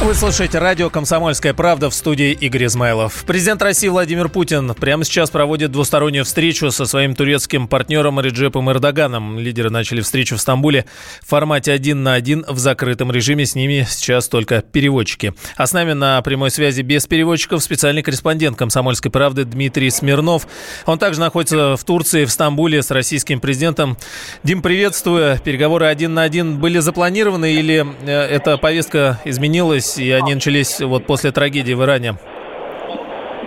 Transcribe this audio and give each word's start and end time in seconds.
Вы 0.00 0.14
слушаете 0.14 0.58
радио 0.58 0.90
«Комсомольская 0.90 1.52
правда» 1.52 1.90
в 1.90 1.94
студии 1.94 2.30
Игорь 2.30 2.66
Измайлов. 2.66 3.24
Президент 3.26 3.60
России 3.60 3.88
Владимир 3.88 4.28
Путин 4.28 4.72
прямо 4.74 5.04
сейчас 5.04 5.28
проводит 5.28 5.72
двустороннюю 5.72 6.24
встречу 6.24 6.70
со 6.70 6.86
своим 6.86 7.16
турецким 7.16 7.66
партнером 7.66 8.20
Реджепом 8.20 8.70
Эрдоганом. 8.70 9.40
Лидеры 9.40 9.70
начали 9.70 10.00
встречу 10.00 10.36
в 10.36 10.40
Стамбуле 10.40 10.84
в 11.20 11.28
формате 11.28 11.72
один 11.72 12.04
на 12.04 12.14
один 12.14 12.44
в 12.46 12.58
закрытом 12.58 13.10
режиме. 13.10 13.44
С 13.44 13.56
ними 13.56 13.86
сейчас 13.90 14.28
только 14.28 14.62
переводчики. 14.62 15.34
А 15.56 15.66
с 15.66 15.72
нами 15.72 15.94
на 15.94 16.22
прямой 16.22 16.52
связи 16.52 16.82
без 16.82 17.08
переводчиков 17.08 17.60
специальный 17.60 18.02
корреспондент 18.02 18.56
«Комсомольской 18.56 19.10
правды» 19.10 19.44
Дмитрий 19.44 19.90
Смирнов. 19.90 20.46
Он 20.86 21.00
также 21.00 21.18
находится 21.18 21.76
в 21.76 21.82
Турции, 21.82 22.24
в 22.24 22.30
Стамбуле 22.30 22.84
с 22.84 22.92
российским 22.92 23.40
президентом. 23.40 23.98
Дим, 24.44 24.62
приветствую. 24.62 25.40
Переговоры 25.40 25.86
один 25.86 26.14
на 26.14 26.22
один 26.22 26.58
были 26.58 26.78
запланированы 26.78 27.52
или 27.52 27.84
э, 28.06 28.12
эта 28.12 28.56
повестка 28.58 29.20
изменилась? 29.24 29.87
Начались, 29.88 29.98
и 29.98 30.12
они 30.12 30.34
начались 30.34 30.80
вот 30.80 31.06
после 31.06 31.32
трагедии 31.32 31.74
в 31.74 31.82
Иране. 31.82 32.14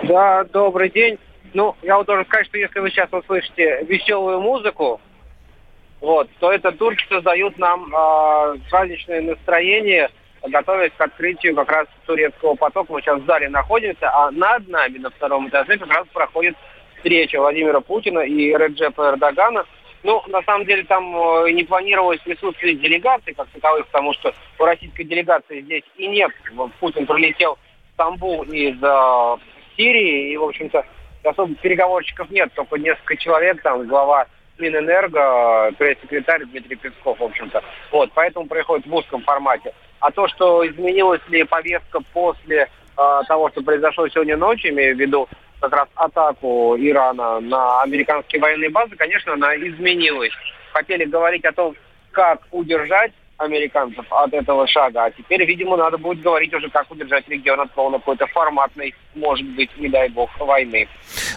Да, 0.04 0.44
добрый 0.44 0.90
день. 0.90 1.18
Ну, 1.54 1.76
я 1.82 1.96
вот 1.96 2.06
должен 2.06 2.24
сказать, 2.24 2.46
что 2.46 2.58
если 2.58 2.80
вы 2.80 2.90
сейчас 2.90 3.08
услышите 3.12 3.84
веселую 3.84 4.40
музыку, 4.40 5.00
вот, 6.00 6.28
то 6.40 6.50
это 6.50 6.72
турки 6.72 7.04
создают 7.08 7.58
нам 7.58 7.94
э, 7.94 8.56
праздничное 8.70 9.20
настроение, 9.20 10.10
готовясь 10.42 10.92
к 10.96 11.00
открытию 11.00 11.54
как 11.54 11.70
раз 11.70 11.86
турецкого 12.06 12.54
потока. 12.54 12.92
Мы 12.92 13.02
сейчас 13.02 13.20
в 13.20 13.26
зале 13.26 13.48
находимся, 13.48 14.10
а 14.12 14.30
над 14.30 14.66
нами 14.68 14.98
на 14.98 15.10
втором 15.10 15.48
этаже 15.48 15.78
как 15.78 15.90
раз 15.90 16.06
проходит 16.12 16.56
встреча 16.96 17.38
Владимира 17.38 17.80
Путина 17.80 18.20
и 18.20 18.48
Реджепа 18.48 19.10
Эрдогана– 19.10 19.64
ну, 20.02 20.22
на 20.26 20.42
самом 20.42 20.66
деле, 20.66 20.84
там 20.84 21.14
э, 21.16 21.52
не 21.52 21.64
планировалось 21.64 22.20
присутствие 22.20 22.74
делегации 22.74 23.32
как 23.32 23.48
таковых, 23.48 23.86
потому 23.86 24.12
что 24.14 24.34
у 24.58 24.64
российской 24.64 25.04
делегации 25.04 25.60
здесь 25.60 25.84
и 25.96 26.08
нет. 26.08 26.30
Путин 26.80 27.06
прилетел 27.06 27.54
в 27.54 27.94
Стамбул 27.94 28.42
из 28.42 28.76
э, 28.82 29.36
Сирии, 29.76 30.32
и, 30.32 30.36
в 30.36 30.44
общем-то, 30.44 30.84
особо 31.22 31.54
переговорщиков 31.54 32.30
нет, 32.30 32.52
только 32.54 32.78
несколько 32.78 33.16
человек, 33.16 33.62
там, 33.62 33.86
глава 33.86 34.26
Минэнерго, 34.58 35.72
пресс-секретарь 35.78 36.44
Дмитрий 36.46 36.76
Песков, 36.76 37.18
в 37.20 37.24
общем-то. 37.24 37.62
Вот, 37.92 38.10
поэтому 38.14 38.46
происходит 38.46 38.86
в 38.86 38.94
узком 38.94 39.22
формате. 39.22 39.72
А 40.00 40.10
то, 40.10 40.26
что 40.26 40.66
изменилась 40.66 41.22
ли 41.28 41.44
повестка 41.44 42.00
после 42.12 42.62
э, 42.98 43.20
того, 43.28 43.50
что 43.50 43.62
произошло 43.62 44.08
сегодня 44.08 44.36
ночью, 44.36 44.72
имею 44.72 44.96
в 44.96 44.98
виду 44.98 45.28
как 45.62 45.72
раз 45.72 45.88
атаку 45.94 46.76
Ирана 46.76 47.38
на 47.40 47.82
американские 47.82 48.42
военные 48.42 48.70
базы, 48.70 48.96
конечно, 48.96 49.34
она 49.34 49.56
изменилась. 49.56 50.32
Хотели 50.72 51.04
говорить 51.04 51.44
о 51.44 51.52
том, 51.52 51.76
как 52.10 52.40
удержать 52.50 53.12
американцев 53.36 54.04
от 54.10 54.32
этого 54.34 54.66
шага. 54.66 55.04
А 55.04 55.10
теперь, 55.10 55.44
видимо, 55.44 55.76
надо 55.76 55.98
будет 55.98 56.22
говорить 56.22 56.52
уже, 56.52 56.68
как 56.68 56.90
удержать 56.90 57.28
регион 57.28 57.60
от 57.60 57.70
какой-то 57.72 58.26
форматной, 58.26 58.94
может 59.14 59.46
быть, 59.50 59.70
не 59.78 59.88
дай 59.88 60.08
бог, 60.08 60.30
войны. 60.38 60.88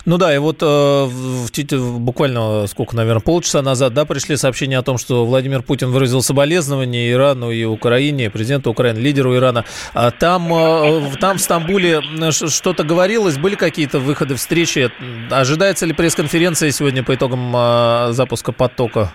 Ну 0.05 0.19
да, 0.19 0.35
и 0.35 0.37
вот 0.37 0.61
э, 0.61 0.65
в, 0.65 1.99
буквально 1.99 2.67
сколько, 2.67 2.95
наверное, 2.95 3.21
полчаса 3.21 3.63
назад, 3.63 3.93
да, 3.95 4.05
пришли 4.05 4.35
сообщения 4.35 4.77
о 4.77 4.83
том, 4.83 4.99
что 4.99 5.25
Владимир 5.25 5.63
Путин 5.63 5.89
выразил 5.89 6.21
соболезнования 6.21 7.11
Ирану 7.11 7.49
и 7.49 7.63
Украине, 7.63 8.29
президенту 8.29 8.69
Украины, 8.69 8.99
лидеру 8.99 9.35
Ирана. 9.35 9.65
А 9.95 10.11
там, 10.11 10.53
э, 10.53 11.01
там 11.19 11.37
в 11.37 11.41
Стамбуле 11.41 12.01
что-то 12.31 12.83
говорилось, 12.83 13.39
были 13.39 13.55
какие-то 13.55 13.97
выходы, 13.97 14.35
встречи? 14.35 14.91
Ожидается 15.31 15.87
ли 15.87 15.93
пресс-конференция 15.93 16.69
сегодня 16.69 17.03
по 17.03 17.15
итогам 17.15 17.51
э, 17.55 18.11
запуска 18.11 18.51
потока? 18.51 19.11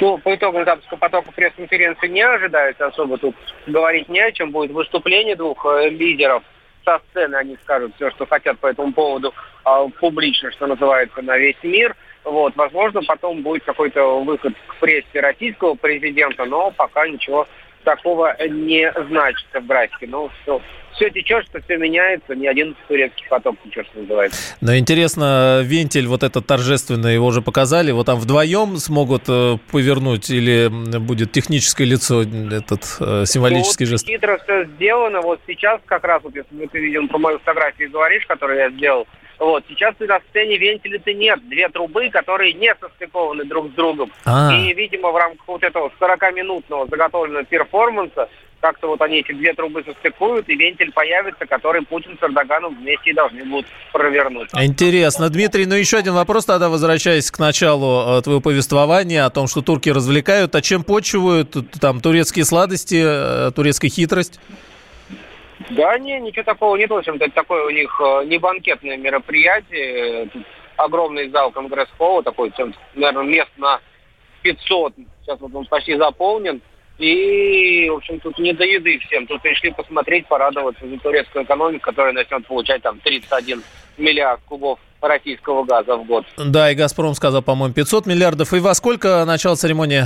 Ну, 0.00 0.18
по 0.18 0.36
итогам 0.36 0.64
запуска 0.64 0.96
потока 0.96 1.32
пресс-конференции 1.32 2.06
не 2.06 2.22
ожидается 2.22 2.86
особо 2.86 3.18
тут 3.18 3.34
говорить 3.66 4.08
не 4.08 4.20
о 4.20 4.30
чем. 4.30 4.52
Будет 4.52 4.70
выступление 4.70 5.34
двух 5.34 5.66
э, 5.66 5.88
лидеров 5.90 6.44
со 6.88 7.02
сцены, 7.10 7.36
они 7.36 7.58
скажут 7.62 7.94
все, 7.96 8.10
что 8.10 8.24
хотят 8.26 8.58
по 8.58 8.68
этому 8.68 8.92
поводу 8.92 9.34
э, 9.66 9.88
публично, 10.00 10.50
что 10.52 10.66
называется, 10.66 11.20
на 11.20 11.36
весь 11.36 11.62
мир. 11.62 11.94
Вот, 12.24 12.56
возможно, 12.56 13.02
потом 13.06 13.42
будет 13.42 13.64
какой-то 13.64 14.20
выход 14.24 14.54
к 14.66 14.76
прессе 14.76 15.20
российского 15.20 15.74
президента, 15.74 16.46
но 16.46 16.70
пока 16.70 17.06
ничего 17.06 17.46
такого 17.84 18.34
не 18.48 18.92
значится 19.08 19.60
в 19.60 19.66
графике. 19.66 20.06
Ну, 20.08 20.30
все, 20.42 20.60
все 20.94 21.10
течет, 21.10 21.46
что 21.46 21.60
все 21.62 21.76
меняется, 21.76 22.34
ни 22.34 22.46
один 22.46 22.76
турецкий 22.88 23.26
поток 23.28 23.56
течет, 23.64 23.86
что 23.86 24.00
называется. 24.00 24.56
Но 24.60 24.76
интересно, 24.76 25.60
вентиль 25.62 26.06
вот 26.06 26.22
этот 26.22 26.46
торжественный, 26.46 27.14
его 27.14 27.26
уже 27.26 27.40
показали, 27.40 27.92
вот 27.92 28.06
там 28.06 28.18
вдвоем 28.18 28.76
смогут 28.76 29.24
э, 29.28 29.56
повернуть 29.70 30.28
или 30.30 30.68
будет 30.98 31.32
техническое 31.32 31.84
лицо, 31.84 32.22
этот 32.22 32.82
э, 33.00 33.24
символический 33.26 33.86
ну, 33.86 33.92
вот 33.92 34.00
жест? 34.00 34.06
Хитро 34.06 34.38
все 34.42 34.64
сделано, 34.64 35.20
вот 35.20 35.40
сейчас 35.46 35.80
как 35.86 36.04
раз, 36.04 36.22
вот 36.24 36.34
если 36.34 36.66
ты 36.66 36.78
видел 36.78 37.06
по 37.08 37.18
моей 37.18 37.38
фотографии 37.38 37.84
говоришь, 37.84 38.26
которую 38.26 38.58
я 38.58 38.70
сделал, 38.70 39.06
вот, 39.38 39.64
сейчас 39.68 39.94
на 40.00 40.20
сцене 40.30 40.58
вентиля-то 40.58 41.12
нет. 41.14 41.40
Две 41.48 41.68
трубы, 41.68 42.10
которые 42.10 42.52
не 42.54 42.74
состыкованы 42.74 43.44
друг 43.44 43.70
с 43.70 43.74
другом. 43.74 44.10
А-а-а. 44.24 44.54
И, 44.54 44.72
видимо, 44.74 45.10
в 45.12 45.16
рамках 45.16 45.46
вот 45.46 45.62
этого 45.62 45.92
40-минутного 46.00 46.88
заготовленного 46.88 47.44
перформанса 47.44 48.28
как-то 48.60 48.88
вот 48.88 49.00
они 49.02 49.18
эти 49.18 49.32
две 49.32 49.54
трубы 49.54 49.84
состыкуют, 49.84 50.48
и 50.48 50.56
вентиль 50.56 50.90
появится, 50.92 51.46
который 51.46 51.82
Путин 51.82 52.18
с 52.18 52.22
Эрдоганом 52.24 52.76
вместе 52.76 53.14
должны 53.14 53.44
будут 53.44 53.66
провернуть. 53.92 54.48
Интересно. 54.54 55.28
Дмитрий, 55.28 55.66
ну 55.66 55.76
еще 55.76 55.98
один 55.98 56.14
вопрос 56.14 56.44
тогда, 56.44 56.68
возвращаясь 56.68 57.30
к 57.30 57.38
началу 57.38 58.18
э, 58.18 58.22
твоего 58.22 58.40
повествования 58.40 59.24
о 59.24 59.30
том, 59.30 59.46
что 59.46 59.62
турки 59.62 59.90
развлекают. 59.90 60.54
А 60.54 60.60
чем 60.60 60.82
почивают 60.82 61.56
там 61.80 62.00
турецкие 62.00 62.44
сладости, 62.44 63.00
э, 63.00 63.52
турецкая 63.54 63.90
хитрость? 63.90 64.40
Да 65.70 65.98
не, 65.98 66.20
ничего 66.20 66.44
такого. 66.44 66.76
В 66.76 66.92
общем-то, 66.92 67.24
это 67.24 67.34
такое 67.34 67.64
у 67.66 67.70
них 67.70 67.90
э, 68.00 68.24
не 68.26 68.38
банкетное 68.38 68.96
мероприятие. 68.96 70.28
Огромный 70.76 71.28
зал 71.30 71.50
Конгресс-холла, 71.50 72.22
такой, 72.22 72.52
наверное, 72.94 73.24
мест 73.24 73.50
на 73.56 73.80
500. 74.42 74.94
Сейчас 75.22 75.40
вот 75.40 75.54
он 75.54 75.66
почти 75.66 75.96
заполнен. 75.96 76.60
И, 76.98 77.88
в 77.90 77.94
общем, 77.94 78.18
тут 78.20 78.38
не 78.38 78.52
до 78.52 78.64
еды 78.64 78.98
всем. 78.98 79.26
Тут 79.26 79.42
пришли 79.42 79.72
посмотреть, 79.72 80.26
порадоваться 80.26 80.86
за 80.86 80.98
турецкую 80.98 81.44
экономику, 81.44 81.84
которая 81.84 82.12
начнет 82.12 82.46
получать 82.46 82.82
там 82.82 82.98
31 83.00 83.62
миллиард 83.98 84.40
кубов 84.46 84.78
российского 85.00 85.64
газа 85.64 85.96
в 85.96 86.04
год. 86.06 86.26
Да, 86.36 86.70
и 86.70 86.74
«Газпром» 86.74 87.14
сказал, 87.14 87.42
по-моему, 87.42 87.74
500 87.74 88.06
миллиардов. 88.06 88.52
И 88.52 88.58
во 88.58 88.74
сколько 88.74 89.24
начало 89.24 89.54
церемонии? 89.54 90.04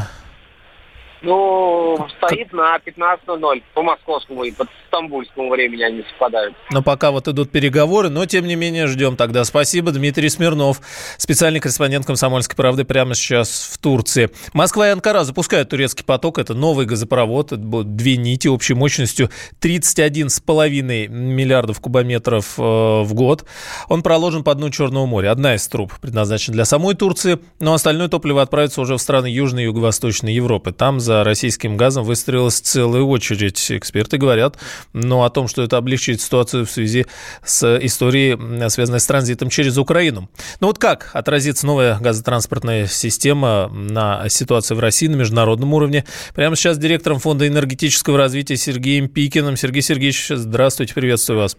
Ну, 1.23 2.09
стоит 2.17 2.53
на 2.53 2.77
15.00 2.79 3.63
по 3.75 3.83
московскому 3.83 4.43
и 4.45 4.51
по 4.51 4.67
стамбульскому 4.89 5.51
времени 5.51 5.83
они 5.83 6.03
совпадают. 6.11 6.55
Но 6.71 6.83
пока 6.83 7.13
вот 7.13 7.29
идут 7.29 7.51
переговоры, 7.51 8.09
но 8.09 8.27
тем 8.27 8.47
не 8.47 8.57
менее 8.57 8.89
ждем 8.89 9.17
тогда. 9.17 9.45
Спасибо, 9.45 9.93
Дмитрий 9.93 10.29
Смирнов, 10.29 10.81
специальный 11.19 11.61
корреспондент 11.61 12.07
«Комсомольской 12.07 12.57
правды» 12.57 12.85
прямо 12.85 13.15
сейчас 13.15 13.71
в 13.73 13.79
Турции. 13.79 14.31
Москва 14.53 14.89
и 14.89 14.91
Анкара 14.91 15.23
запускают 15.23 15.69
турецкий 15.69 16.05
поток. 16.05 16.39
Это 16.39 16.55
новый 16.55 16.87
газопровод. 16.87 17.53
Это 17.53 17.63
будут 17.63 17.95
две 17.95 18.17
нити 18.17 18.49
общей 18.49 18.75
мощностью 18.75 19.31
31,5 19.61 21.09
миллиардов 21.09 21.81
кубометров 21.81 22.59
э, 22.59 22.63
в 22.63 23.15
год. 23.15 23.45
Он 23.89 24.03
проложен 24.03 24.43
по 24.43 24.55
дну 24.55 24.71
Черного 24.71 25.07
моря. 25.07 25.31
Одна 25.31 25.55
из 25.55 25.67
труб 25.69 25.93
предназначена 26.01 26.55
для 26.55 26.65
самой 26.65 26.95
Турции, 26.95 27.39
но 27.61 27.75
остальное 27.75 28.09
топливо 28.09 28.43
отправится 28.43 28.81
уже 28.81 28.97
в 28.97 28.99
страны 28.99 29.27
Южной 29.27 29.63
и 29.63 29.67
Юго-Восточной 29.67 30.35
Европы. 30.35 30.73
Там 30.73 30.99
за 30.99 31.12
за 31.13 31.25
российским 31.25 31.77
газом 31.77 32.05
выстроилась 32.05 32.61
целая 32.61 33.03
очередь. 33.03 33.71
Эксперты 33.71 34.17
говорят 34.17 34.57
но 34.95 35.25
о 35.25 35.31
том, 35.31 35.47
что 35.47 35.63
это 35.63 35.77
облегчит 35.77 36.21
ситуацию 36.21 36.65
в 36.65 36.71
связи 36.71 37.07
с 37.45 37.79
историей, 37.85 38.69
связанной 38.71 39.01
с 39.01 39.07
транзитом 39.07 39.51
через 39.51 39.77
Украину. 39.77 40.31
Ну 40.61 40.69
вот 40.69 40.79
как 40.79 41.11
отразится 41.13 41.67
новая 41.67 41.99
газотранспортная 41.99 42.87
система 42.87 43.69
на 43.69 44.29
ситуации 44.29 44.75
в 44.75 44.81
России 44.81 45.09
на 45.09 45.17
международном 45.17 45.75
уровне? 45.75 46.05
Прямо 46.35 46.57
сейчас 46.57 46.77
с 46.77 46.79
директором 46.79 47.19
Фонда 47.19 47.47
энергетического 47.47 48.17
развития 48.17 48.57
Сергеем 48.57 49.09
Пикиным. 49.09 49.57
Сергей 49.57 49.83
Сергеевич, 49.83 50.29
здравствуйте, 50.31 50.95
приветствую 50.95 51.41
вас. 51.41 51.57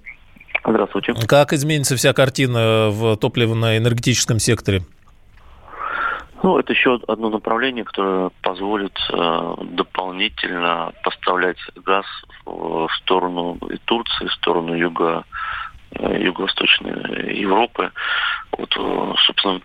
Здравствуйте. 0.66 1.14
Как 1.28 1.54
изменится 1.54 1.96
вся 1.96 2.14
картина 2.14 2.90
в 2.90 3.18
топливно-энергетическом 3.18 4.40
секторе? 4.40 4.84
Ну, 6.44 6.58
это 6.60 6.74
еще 6.74 7.00
одно 7.08 7.30
направление, 7.30 7.86
которое 7.86 8.30
позволит 8.42 9.00
э, 9.10 9.56
дополнительно 9.62 10.92
поставлять 11.02 11.58
газ 11.78 12.06
в, 12.44 12.88
в 12.88 12.96
сторону 12.98 13.58
и 13.72 13.78
Турции, 13.78 14.28
в 14.28 14.34
сторону 14.34 14.76
юга, 14.76 15.24
э, 15.92 16.22
юго-восточной 16.22 17.40
Европы. 17.40 17.94
Вот, 18.58 18.76
э, 18.76 19.14
собственно, 19.26 19.62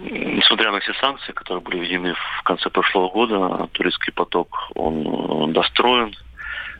несмотря 0.00 0.72
на 0.72 0.80
все 0.80 0.94
санкции, 0.94 1.32
которые 1.32 1.62
были 1.62 1.80
введены 1.80 2.14
в 2.14 2.42
конце 2.44 2.70
прошлого 2.70 3.10
года, 3.10 3.68
турецкий 3.72 4.14
поток, 4.14 4.70
он, 4.74 5.52
достроен. 5.52 6.14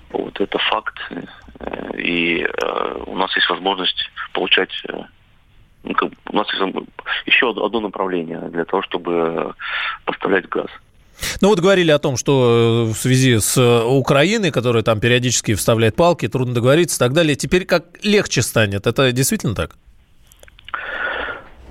Вот 0.09 0.41
это 0.41 0.57
факт. 0.57 0.99
Э, 1.61 1.99
и 1.99 2.45
э, 2.45 3.03
у 3.07 3.15
нас 3.15 3.37
есть 3.37 3.51
возможность 3.51 4.11
получать 4.33 4.73
э, 4.89 5.03
у 5.85 6.37
нас 6.37 6.47
есть 6.53 6.89
еще 7.27 7.51
одно 7.51 7.81
направление 7.81 8.41
для 8.51 8.65
того, 8.65 8.83
чтобы 8.83 9.55
поставлять 10.05 10.49
газ. 10.49 10.69
Ну 11.41 11.49
вот 11.49 11.61
говорили 11.61 11.91
о 11.91 11.99
том, 11.99 12.17
что 12.17 12.87
в 12.93 12.95
связи 12.95 13.39
с 13.39 13.59
Украиной, 13.85 14.51
которая 14.51 14.83
там 14.83 15.01
периодически 15.01 15.55
вставляет 15.55 15.95
палки, 15.97 16.29
трудно 16.29 16.55
договориться 16.55 16.97
и 16.97 16.99
так 16.99 17.13
далее, 17.13 17.37
теперь 17.37 17.65
как 17.65 17.85
легче 18.03 18.43
станет. 18.43 18.87
Это 18.87 19.13
действительно 19.13 19.55
так? 19.55 19.73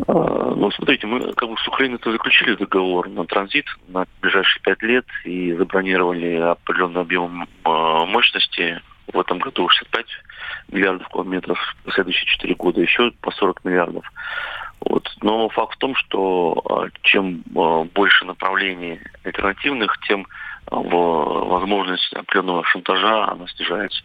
А, 0.08 0.14
ну, 0.56 0.72
смотрите, 0.72 1.08
мы 1.08 1.34
как 1.34 1.50
бы 1.50 1.56
с 1.58 1.68
Украиной-то 1.68 2.12
заключили 2.12 2.56
договор 2.56 3.10
на 3.10 3.26
транзит 3.26 3.66
на 3.88 4.06
ближайшие 4.22 4.62
пять 4.62 4.82
лет 4.82 5.06
и 5.26 5.54
забронировали 5.54 6.36
определенный 6.36 7.02
объем 7.02 7.48
мощности. 7.66 8.82
В 9.12 9.20
этом 9.20 9.40
году 9.40 9.68
65 9.70 10.06
миллиардов 10.70 11.08
километров, 11.10 11.58
в 11.86 11.92
следующие 11.92 12.26
четыре 12.26 12.56
года 12.56 12.82
еще 12.82 13.12
по 13.22 13.32
40 13.32 13.64
миллиардов. 13.66 14.06
Вот. 14.80 15.08
Но 15.22 15.50
факт 15.50 15.76
в 15.76 15.78
том, 15.78 15.96
что 15.96 16.62
а, 16.70 16.88
чем 17.04 17.44
больше 17.46 18.26
направлений 18.26 19.00
альтернативных, 19.24 19.98
тем 20.08 20.26
возможность 20.70 22.14
определенного 22.14 22.64
шантажа 22.66 23.28
она 23.30 23.48
снижается. 23.48 24.04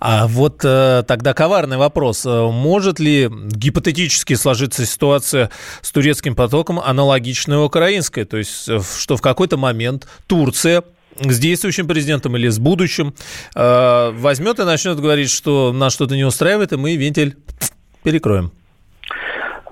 А 0.00 0.26
вот 0.26 0.64
э, 0.64 1.04
тогда 1.06 1.32
коварный 1.32 1.76
вопрос. 1.76 2.26
Э, 2.26 2.50
может 2.50 2.98
ли 2.98 3.28
гипотетически 3.30 4.34
сложиться 4.34 4.84
ситуация 4.84 5.50
с 5.80 5.92
турецким 5.92 6.34
потоком 6.34 6.80
аналогичная 6.80 7.58
украинской? 7.58 8.24
То 8.24 8.38
есть, 8.38 8.68
э, 8.68 8.80
что 8.98 9.16
в 9.16 9.22
какой-то 9.22 9.56
момент 9.56 10.08
Турция 10.26 10.82
с 11.20 11.38
действующим 11.38 11.86
президентом 11.86 12.36
или 12.36 12.48
с 12.48 12.58
будущим 12.58 13.14
э, 13.54 14.10
возьмет 14.12 14.58
и 14.58 14.64
начнет 14.64 14.98
говорить, 14.98 15.30
что 15.30 15.72
нас 15.72 15.94
что-то 15.94 16.16
не 16.16 16.24
устраивает, 16.24 16.72
и 16.72 16.76
мы 16.76 16.96
вентиль 16.96 17.36
перекроем. 18.02 18.50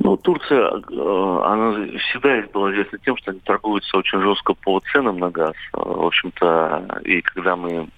Ну, 0.00 0.16
Турция, 0.16 0.70
э, 0.70 1.40
она 1.44 1.74
всегда 1.98 2.42
была 2.52 2.70
известна 2.72 2.98
тем, 2.98 3.16
что 3.16 3.30
они 3.30 3.40
торгуются 3.40 3.96
очень 3.96 4.20
жестко 4.20 4.54
по 4.54 4.80
ценам 4.92 5.18
на 5.18 5.30
газ. 5.30 5.54
Э, 5.72 5.78
в 5.78 6.06
общем-то, 6.06 7.00
и 7.04 7.20
когда 7.22 7.56
мы 7.56 7.88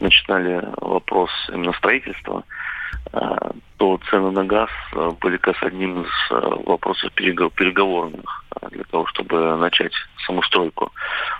начинали 0.00 0.64
вопрос 0.80 1.30
именно 1.52 1.72
строительства, 1.72 2.44
то 3.78 4.00
цены 4.08 4.30
на 4.30 4.44
газ 4.44 4.70
были 5.20 5.36
как 5.36 5.54
раз 5.54 5.62
одним 5.64 6.02
из 6.02 6.64
вопросов 6.64 7.12
переговорных 7.12 8.41
для 8.70 8.84
того, 8.84 9.06
чтобы 9.06 9.56
начать 9.56 9.92
саму 10.26 10.42
стройку. 10.42 10.92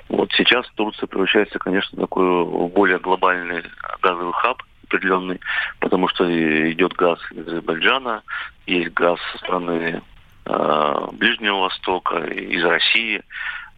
Вот 0.08 0.30
сейчас 0.32 0.66
Турция 0.74 1.06
превращается, 1.06 1.58
конечно, 1.58 1.96
в 1.96 2.00
такой 2.00 2.44
более 2.68 2.98
глобальный 2.98 3.62
газовый 4.00 4.32
хаб, 4.34 4.62
определенный, 4.84 5.40
потому 5.80 6.08
что 6.08 6.24
идет 6.70 6.92
газ 6.94 7.18
из 7.32 7.46
Азербайджана, 7.46 8.22
есть 8.66 8.92
газ 8.92 9.18
со 9.32 9.38
стороны 9.38 10.02
э, 10.44 11.06
Ближнего 11.12 11.60
Востока, 11.62 12.18
из 12.18 12.64
России. 12.64 13.22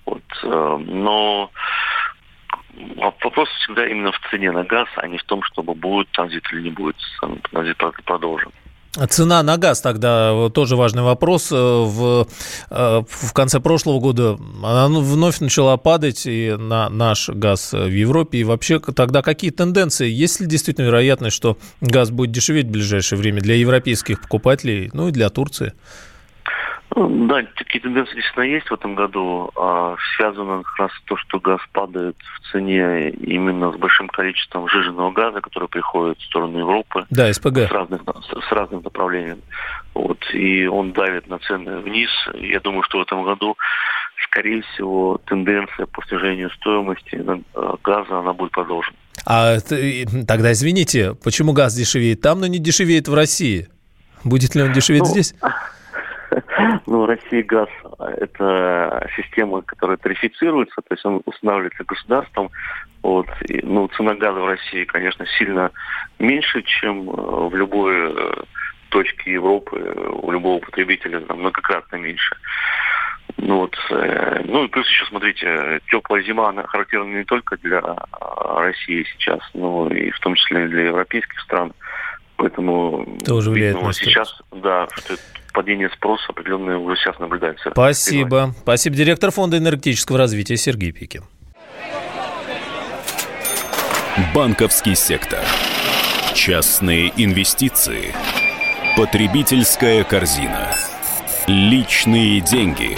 Вот, 0.06 0.22
э, 0.42 0.78
но 0.86 1.50
вопрос 2.96 3.48
всегда 3.60 3.86
именно 3.86 4.12
в 4.12 4.20
цене 4.30 4.50
на 4.50 4.64
газ, 4.64 4.88
а 4.96 5.06
не 5.06 5.18
в 5.18 5.24
том, 5.24 5.42
чтобы 5.42 5.74
будет 5.74 6.10
транзит 6.10 6.44
или 6.52 6.62
не 6.62 6.70
будет 6.70 6.96
транзит 7.50 7.78
продолжен. 8.04 8.50
Цена 9.08 9.42
на 9.42 9.56
газ 9.56 9.80
тогда 9.80 10.48
тоже 10.50 10.76
важный 10.76 11.02
вопрос. 11.02 11.50
Э, 11.50 11.56
в, 11.56 12.28
э, 12.70 13.02
в 13.08 13.32
конце 13.32 13.58
прошлого 13.58 13.98
года 13.98 14.38
она 14.62 14.88
ну, 14.88 15.00
вновь 15.00 15.40
начала 15.40 15.76
падать 15.76 16.26
и 16.26 16.54
на 16.56 16.88
наш 16.88 17.28
газ 17.28 17.72
в 17.72 17.90
Европе. 17.90 18.38
И 18.38 18.44
вообще 18.44 18.78
тогда 18.78 19.22
какие 19.22 19.50
тенденции? 19.50 20.08
Есть 20.08 20.40
ли 20.40 20.46
действительно 20.46 20.86
вероятность, 20.86 21.36
что 21.36 21.58
газ 21.80 22.10
будет 22.10 22.30
дешеветь 22.30 22.66
в 22.66 22.70
ближайшее 22.70 23.18
время 23.18 23.40
для 23.40 23.56
европейских 23.56 24.20
покупателей, 24.22 24.90
ну 24.92 25.08
и 25.08 25.10
для 25.10 25.28
Турции? 25.28 25.72
Ну, 26.96 27.26
да, 27.26 27.42
такие 27.56 27.80
тенденции 27.80 28.14
действительно 28.14 28.44
есть 28.44 28.68
в 28.68 28.74
этом 28.74 28.94
году. 28.94 29.50
А, 29.56 29.96
связано 30.16 30.62
как 30.62 30.78
раз 30.78 30.90
то, 31.06 31.16
что 31.16 31.40
газ 31.40 31.60
падает 31.72 32.16
в 32.16 32.52
цене 32.52 33.10
именно 33.10 33.72
с 33.72 33.76
большим 33.76 34.08
количеством 34.08 34.68
жиженного 34.68 35.10
газа, 35.10 35.40
который 35.40 35.68
приходит 35.68 36.18
в 36.18 36.24
сторону 36.24 36.58
Европы. 36.58 37.04
Да, 37.10 37.32
СПГ. 37.32 37.58
С, 37.68 37.72
разных, 37.72 38.02
с, 38.02 38.52
разным 38.52 38.82
направлением. 38.82 39.40
Вот, 39.94 40.18
и 40.32 40.66
он 40.66 40.92
давит 40.92 41.26
на 41.26 41.38
цены 41.40 41.78
вниз. 41.78 42.10
Я 42.34 42.60
думаю, 42.60 42.84
что 42.84 42.98
в 42.98 43.02
этом 43.02 43.24
году, 43.24 43.56
скорее 44.28 44.62
всего, 44.62 45.20
тенденция 45.26 45.86
по 45.86 46.00
снижению 46.06 46.50
стоимости 46.50 47.16
э, 47.16 47.74
газа, 47.82 48.18
она 48.20 48.32
будет 48.32 48.52
продолжена. 48.52 48.96
А 49.26 49.58
тогда 49.58 50.52
извините, 50.52 51.14
почему 51.24 51.52
газ 51.52 51.74
дешевеет 51.74 52.20
там, 52.20 52.40
но 52.40 52.46
не 52.46 52.58
дешевеет 52.58 53.08
в 53.08 53.14
России? 53.14 53.68
Будет 54.22 54.54
ли 54.54 54.62
он 54.62 54.72
дешеветь 54.72 55.02
ну, 55.02 55.08
здесь? 55.08 55.34
Ну, 56.86 57.06
Россия 57.06 57.42
газ– 57.42 57.68
это 57.98 59.10
система, 59.16 59.62
которая 59.62 59.96
тарифицируется, 59.96 60.76
то 60.76 60.94
есть 60.94 61.04
он 61.04 61.22
устанавливается 61.24 61.84
государством. 61.84 62.50
Вот. 63.02 63.26
И, 63.48 63.60
ну, 63.62 63.88
цена 63.88 64.14
газа 64.14 64.40
в 64.40 64.46
России, 64.46 64.84
конечно, 64.84 65.26
сильно 65.38 65.70
меньше, 66.18 66.62
чем 66.62 67.10
э, 67.10 67.48
в 67.48 67.54
любой 67.54 68.12
э, 68.12 68.34
точке 68.88 69.32
Европы, 69.32 69.76
у 70.22 70.30
любого 70.30 70.60
потребителя, 70.60 71.20
там, 71.20 71.40
многократно 71.40 71.96
меньше. 71.96 72.36
Ну, 73.36 73.58
вот, 73.58 73.76
э, 73.90 74.42
ну 74.44 74.64
и 74.64 74.68
плюс 74.68 74.88
еще, 74.88 75.04
смотрите, 75.06 75.80
теплая 75.90 76.22
зима, 76.22 76.48
она 76.48 76.62
характерна 76.62 77.18
не 77.18 77.24
только 77.24 77.56
для 77.58 77.82
России 78.20 79.04
сейчас, 79.12 79.40
но 79.52 79.88
и 79.88 80.10
в 80.10 80.20
том 80.20 80.34
числе 80.34 80.68
для 80.68 80.84
европейских 80.84 81.38
стран. 81.40 81.72
Поэтому 82.36 83.18
тоже 83.24 83.50
влияет 83.50 83.74
видно, 83.74 83.88
на 83.88 83.92
сейчас, 83.92 84.42
да, 84.50 84.88
что 84.96 85.16
падение 85.54 85.88
спроса 85.90 86.24
определенное 86.28 86.76
уже 86.76 86.96
сейчас 86.96 87.18
наблюдается. 87.18 87.70
Спасибо. 87.70 88.54
Спасибо. 88.60 88.96
Директор 88.96 89.30
Фонда 89.30 89.56
энергетического 89.56 90.18
развития 90.18 90.58
Сергей 90.58 90.92
Пикин. 90.92 91.22
Банковский 94.34 94.94
сектор. 94.94 95.40
Частные 96.34 97.12
инвестиции. 97.16 98.14
Потребительская 98.96 100.04
корзина. 100.04 100.70
Личные 101.46 102.40
деньги. 102.40 102.96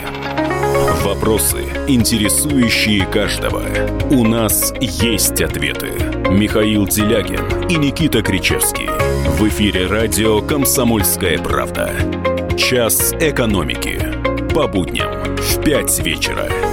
Вопросы, 1.02 1.62
интересующие 1.88 3.06
каждого. 3.06 3.62
У 4.10 4.26
нас 4.26 4.74
есть 4.80 5.40
ответы. 5.40 5.92
Михаил 6.30 6.86
Делягин 6.86 7.68
и 7.68 7.76
Никита 7.76 8.22
Кричевский. 8.22 8.88
В 9.38 9.48
эфире 9.48 9.86
радио 9.86 10.40
«Комсомольская 10.40 11.38
правда». 11.38 12.35
Час 12.56 13.12
экономики. 13.20 14.00
По 14.54 14.66
будням 14.66 15.36
в 15.36 15.62
5 15.62 15.98
вечера. 16.00 16.65